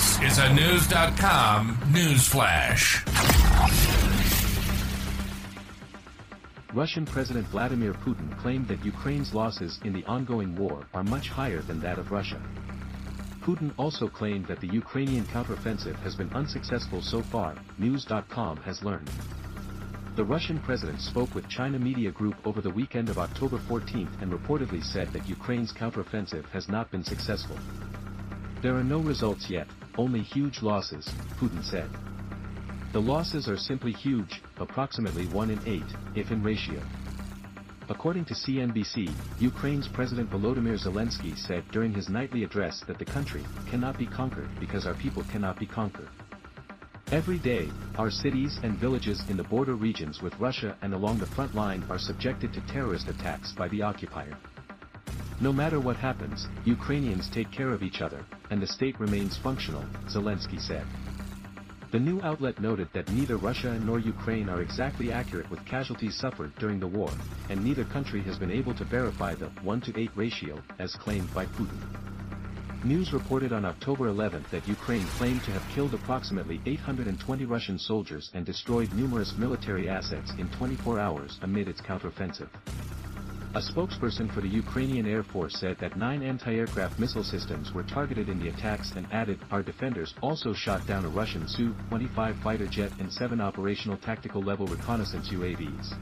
[0.00, 3.04] This is a News.com news flash.
[6.72, 11.60] Russian President Vladimir Putin claimed that Ukraine's losses in the ongoing war are much higher
[11.60, 12.40] than that of Russia.
[13.42, 19.10] Putin also claimed that the Ukrainian counteroffensive has been unsuccessful so far, News.com has learned.
[20.16, 24.32] The Russian president spoke with China Media Group over the weekend of October 14 and
[24.32, 27.58] reportedly said that Ukraine's counteroffensive has not been successful.
[28.62, 29.66] There are no results yet,
[29.98, 31.08] only huge losses,
[31.38, 31.88] Putin said.
[32.92, 35.82] The losses are simply huge, approximately 1 in 8,
[36.14, 36.80] if in ratio.
[37.88, 43.44] According to CNBC, Ukraine's President Volodymyr Zelensky said during his nightly address that the country
[43.68, 46.08] cannot be conquered because our people cannot be conquered.
[47.12, 47.68] Every day,
[47.98, 51.84] our cities and villages in the border regions with Russia and along the front line
[51.90, 54.36] are subjected to terrorist attacks by the occupier.
[55.42, 59.82] No matter what happens, Ukrainians take care of each other, and the state remains functional,
[60.06, 60.84] Zelensky said.
[61.92, 66.54] The new outlet noted that neither Russia nor Ukraine are exactly accurate with casualties suffered
[66.56, 67.10] during the war,
[67.48, 71.32] and neither country has been able to verify the 1 to 8 ratio, as claimed
[71.32, 71.80] by Putin.
[72.84, 78.30] News reported on October 11 that Ukraine claimed to have killed approximately 820 Russian soldiers
[78.34, 82.48] and destroyed numerous military assets in 24 hours amid its counteroffensive.
[83.52, 88.28] A spokesperson for the Ukrainian Air Force said that nine anti-aircraft missile systems were targeted
[88.28, 92.92] in the attacks and added, our defenders also shot down a Russian Su-25 fighter jet
[93.00, 95.96] and seven operational tactical level reconnaissance UAVs.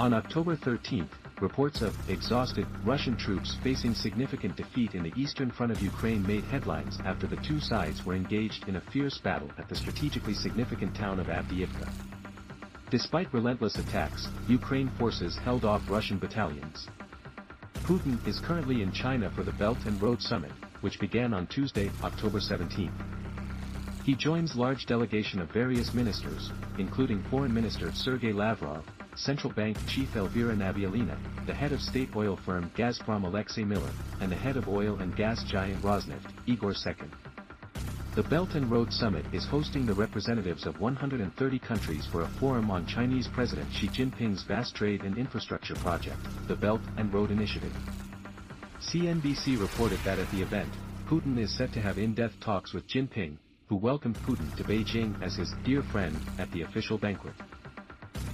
[0.00, 1.08] On October 13,
[1.40, 6.42] reports of exhausted Russian troops facing significant defeat in the eastern front of Ukraine made
[6.42, 10.92] headlines after the two sides were engaged in a fierce battle at the strategically significant
[10.96, 12.17] town of Avdiivka.
[12.90, 16.88] Despite relentless attacks, Ukraine forces held off Russian battalions.
[17.84, 21.90] Putin is currently in China for the Belt and Road Summit, which began on Tuesday,
[22.02, 22.90] October 17.
[24.04, 28.84] He joins large delegation of various ministers, including Foreign Minister Sergei Lavrov,
[29.16, 33.90] Central Bank Chief Elvira Nabiullina, the head of state oil firm Gazprom Alexei Miller,
[34.22, 37.10] and the head of oil and gas giant Rosneft, Igor Sechin.
[38.18, 42.68] The Belt and Road Summit is hosting the representatives of 130 countries for a forum
[42.68, 46.18] on Chinese President Xi Jinping's vast trade and infrastructure project,
[46.48, 47.72] the Belt and Road Initiative.
[48.80, 50.68] CNBC reported that at the event,
[51.06, 53.36] Putin is set to have in-depth talks with Jinping,
[53.68, 57.34] who welcomed Putin to Beijing as his dear friend at the official banquet.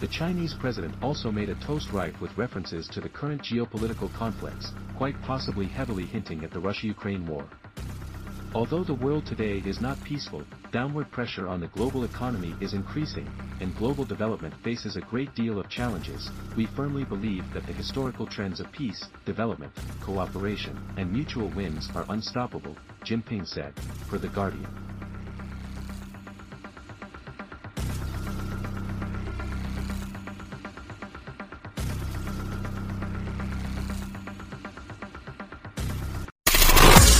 [0.00, 4.72] The Chinese president also made a toast rife with references to the current geopolitical conflicts,
[4.98, 7.48] quite possibly heavily hinting at the Russia-Ukraine war.
[8.52, 13.30] Although the world today is not peaceful, downward pressure on the global economy is increasing,
[13.60, 18.26] and global development faces a great deal of challenges, we firmly believe that the historical
[18.26, 23.72] trends of peace, development, cooperation, and mutual wins are unstoppable, Jinping said,
[24.08, 24.89] for The Guardian.